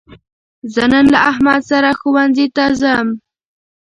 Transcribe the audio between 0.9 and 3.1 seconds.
نن له احمد سره ښوونځي ته ځم.